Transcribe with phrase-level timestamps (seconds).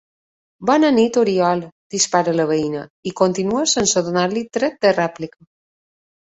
[0.67, 1.61] Bona nit, Oriol
[1.95, 5.41] —dispara la veïna, i continua sense donar-li dret de rèplica—.